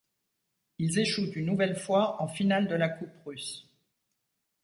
Ils 0.79 0.97
échouent 0.97 1.29
une 1.35 1.45
nouvelle 1.45 1.75
fois 1.75 2.19
en 2.23 2.27
finale 2.27 2.67
de 2.67 2.73
la 2.73 2.89
coupe 2.89 3.13
russe. 3.23 3.67